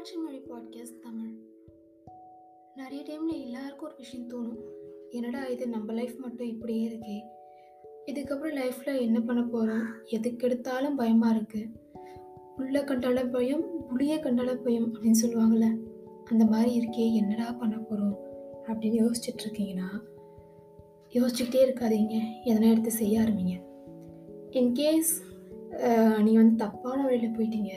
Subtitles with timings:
[0.00, 1.32] காட்சி மொழி பாட்காஸ்ட் தமிழ்.
[2.76, 4.60] நிறைய டைமில் எல்லாருக்கும் ஒரு விஷயம் தோணும்.
[5.10, 7.16] என்னடா இது நம்ம லைஃப் மட்டும் இப்படியே இருக்கே.
[8.12, 11.68] இதுக்கப்புறம் லைஃப்பில் என்ன பண்ண போகிறோம் எதுக்கு எடுத்தாலும் பயமாக இருக்குது
[12.56, 15.68] உள்ளே கண்டால பயம் புளிய கண்டால பயம் அப்படின்னு சொல்லுவாங்கள்ல
[16.24, 18.16] அந்த மாதிரி இருக்கே என்னடா பண்ண போகிறோம்
[18.66, 19.88] அப்படின்னு யோசிச்சுட்டு இருக்கீங்கன்னா
[21.12, 22.16] யோசிச்சுக்கிட்டே இருக்காதீங்க.
[22.44, 23.54] எதனா எடுத்து செய்ய ஆரம்பிங்க.
[24.50, 25.14] இன்கேஸ்
[26.16, 27.72] நீங்கள் வந்து தப்பான வழியில் போயிட்டீங்க.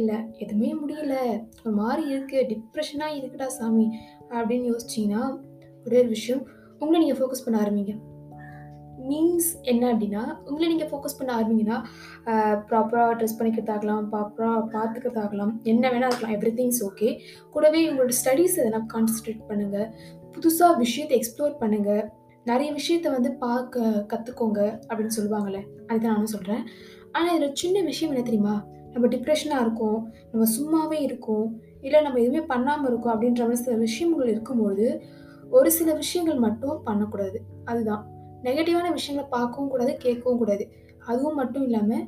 [0.00, 1.14] இல்லை எதுவுமே முடியல.
[1.64, 3.86] ஒரு மாதிரி இருக்குது டிப்ரெஷனாக இருக்குடா சாமி.
[4.36, 5.22] அப்படின்னு யோசிச்சிங்கன்னா
[5.86, 6.42] ஒரே ஒரு விஷயம்.
[6.78, 7.94] உங்களை நீங்கள் ஃபோக்கஸ் பண்ண ஆரம்பிங்க.
[9.08, 11.78] மீன்ஸ் என்ன அப்படின்னா உங்களை நீங்கள் ஃபோக்கஸ் பண்ண ஆரம்பிங்கன்னா
[12.68, 16.36] ப்ராப்பராக ட்ரெஸ் பண்ணிக்கிறதாகலாம் ப்ராப்பராக பார்த்துக்கிறதாகலாம் என்ன வேணால் இருக்கலாம்.
[16.38, 17.08] எவ்ரி திங்ஸ் ஓகே
[17.50, 19.88] கூடவே உங்களோட ஸ்டடீஸ் எதனா கான்சன்ட்ரேட் பண்ணுங்கள்
[20.34, 22.02] புதுசாக விஷயத்தை எக்ஸ்ப்ளோர் பண்ணுங்கள்
[22.46, 23.80] நிறைய விஷயத்த வந்து பார்க்க
[24.12, 26.62] கற்றுக்கோங்க அப்படின்னு சொல்லுவாங்களே அதுதான் நானும் சொல்கிறேன்
[27.12, 28.54] ஆனால் இதில் சின்ன விஷயம் என்ன தெரியுமா?
[28.92, 34.28] நம்ம டிப்ரெஷனாக இருக்கோம் நம்ம சும்மாவே இருக்கோம் இல்லை நம்ம எதுவுமே பண்ணாமல் இருக்கோம் அப்படின்ற மாதிரி சில விஷயங்கள்
[34.28, 35.02] இருக்கும்போது
[35.50, 37.42] ஒரு சில விஷயங்கள் மட்டும் பண்ணக்கூடாது.
[37.64, 38.06] அதுதான்.
[38.42, 40.72] நெகட்டிவான விஷயங்களை பார்க்கவும் கூடாது கேட்கவும் கூடாது.
[41.06, 42.06] அதுவும் மட்டும் இல்லாமல்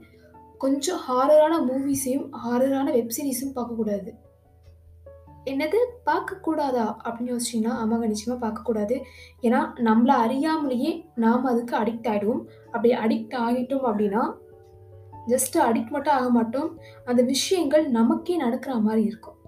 [0.59, 4.11] கொஞ்சம் ஹாரரான மூவிஸையும் ஹாரரான வெப்சீரிஸும் பார்க்கக்கூடாது.
[5.45, 5.79] என்னது?
[6.07, 6.97] பார்க்கக்கூடாதா?
[7.05, 9.01] அப்படின்னு யோசிச்சிங்கன்னா ஆமாங்க நிச்சயமாக பார்க்கக்கூடாது.
[9.43, 14.33] ஏன்னா நம்மளை அறியாமலேயே நாம் அதுக்கு அடிக்ட் ஆகிடுவோம் அப்படி அடிக்ட் ஆகிட்டோம் அப்படின்னா
[15.31, 16.71] ஜஸ்ட் அடிக்ட் மட்டும் ஆக மாட்டோம்.
[17.05, 19.39] அந்த விஷயங்கள் நமக்கே நடக்கிற மாதிரி இருக்கும்.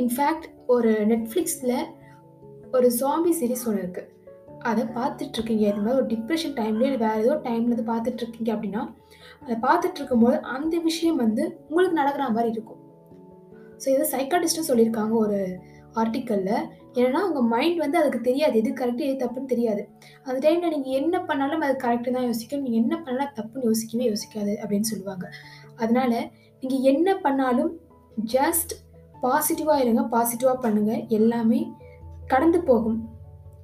[0.00, 1.76] இன்ஃபேக்ட் ஒரு நெட்ஃப்ளிக்ஸில்
[2.76, 4.08] ஒரு ஜாம்பி சீரீஸ் ஒன்று இருக்குது
[4.70, 5.64] அதை பார்த்துட்ருக்கீங்க.
[5.70, 8.82] இது மாதிரி ஒரு டிப்ரெஷன் டைம்லேயே வேறு ஏதோ டைமில் இருந்து பார்த்துட்ருக்கீங்க அப்படின்னா
[9.42, 12.80] அதை பார்த்துட்ருக்கும் போது அந்த விஷயம் வந்து உங்களுக்கு நடக்கிற மாதிரி இருக்கும்.
[13.82, 15.14] ஸோ இது சைக்காட்டிஸ்ட்டும் சொல்லியிருக்காங்க.
[15.24, 15.38] ஒரு
[16.02, 16.66] ஆர்டிக்கலில்
[17.00, 18.54] ஏன்னா உங்கள் மைண்ட் வந்து அதுக்கு தெரியாது.
[18.60, 19.82] எது கரெக்டு எது தப்புன்னு தெரியாது.
[20.26, 22.62] அந்த டைமில் நீங்கள் என்ன பண்ணாலும் அது கரெக்டு தான் யோசிக்கும்.
[22.64, 25.26] நீங்கள் என்ன பண்ணாலும் தப்புன்னு யோசிக்கவே யோசிக்காது அப்படின்னு சொல்லுவாங்க.
[25.82, 26.16] அதனால்
[26.62, 27.70] நீங்கள் என்ன பண்ணாலும்
[28.34, 28.74] ஜஸ்ட்
[29.22, 31.60] பாசிட்டிவாக இருங்க பாசிட்டிவாக பண்ணுங்கள் எல்லாமே
[32.32, 32.98] கடந்து போகும்.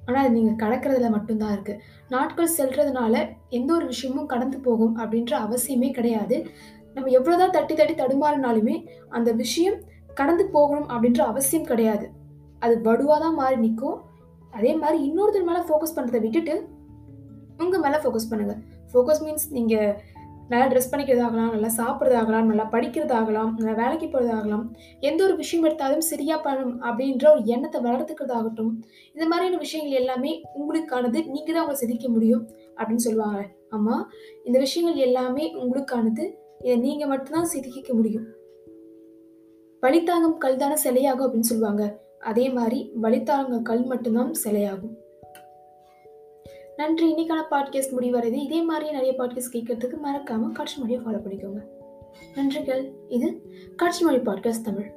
[0.07, 1.81] ஆனால் அது நீங்கள் கடக்கிறதுல மட்டும்தான் இருக்குது
[2.13, 3.13] நாட்கள் செல்றதுனால
[3.57, 6.37] எந்த ஒரு விஷயமும் கடந்து போகும் அப்படின்ற அவசியமே கிடையாது.
[6.95, 8.75] நம்ம எவ்வளோதான் தட்டி தட்டி தடுமாறினாலுமே
[9.09, 9.77] அந்த விஷயம்
[10.19, 12.05] கடந்து போகணும் அப்படின்ற அவசியம் கிடையாது.
[12.65, 13.97] அது வடுவாக தான் மாறி நிற்கும்
[14.57, 16.55] அதே மாதிரி இன்னொருத்தர் மேலே ஃபோக்கஸ் பண்ணுறதை விட்டுட்டு
[17.63, 18.61] உங்கள் மேலே ஃபோக்கஸ் பண்ணுங்கள்
[18.91, 19.91] ஃபோக்கஸ் மீன்ஸ் நீங்கள்
[20.51, 24.65] நல்லா ட்ரெஸ் பண்ணிக்கிறதாகலாம் நல்லா சாப்பிட்றதாகலாம் நல்லா படிக்கிறதாகலாம் நல்லா வேலைக்கு போகிறதாகலாம்
[25.09, 28.71] எந்த ஒரு விஷயம் எடுத்தாலும் சரியாக பண்ணணும் அப்படின்ற ஒரு எண்ணத்தை வளர்த்துக்கிறதாகட்டும்.
[29.15, 32.43] இந்த மாதிரியான விஷயங்கள் எல்லாமே உங்களுக்கானது நீங்கள் தான் அவங்களை சிதிக்க முடியும்
[32.79, 33.41] அப்படின்னு சொல்லுவாங்க.
[33.77, 34.03] ஆமாம்
[34.47, 36.25] இந்த விஷயங்கள் எல்லாமே உங்களுக்கானது.
[36.65, 38.27] இதை நீங்கள் மட்டும்தான் சிதிக்க முடியும்.
[39.81, 41.99] வழித்தாங்கும் கல் தானே சிலையாகும் அப்படின்னு சொல்லுவாங்க.
[42.19, 44.95] அதே மாதிரி வழித்தாங்க கல் மட்டும்தான் சிலையாகும்.
[46.75, 47.13] நன்றி.
[47.13, 51.63] இன்னைக்கான பாட்காஸ்ட் முடிவடைது இதே மாதிரி நிறைய பாட்காஸ்ட் கேட்கறதுக்கு மறக்காம காட்சி மொழியை ஃபாலோ பண்ணிக்கோங்க.
[52.35, 53.41] நன்றிகள் இது
[53.75, 54.96] காட்சி மொழி பாட்காஸ்ட் தமிழ்.